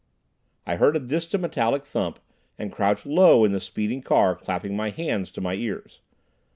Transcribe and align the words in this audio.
I 0.65 0.77
heard 0.77 0.95
a 0.95 0.99
distant 0.99 1.41
metallic 1.41 1.85
thump, 1.85 2.17
and 2.57 2.71
crouched 2.71 3.05
low 3.05 3.45
in 3.45 3.51
the 3.51 3.59
speeding 3.59 4.01
car, 4.01 4.35
clapping 4.35 4.75
my 4.75 4.89
hands 4.89 5.29
to 5.33 5.41
my 5.41 5.53
ears. 5.53 6.01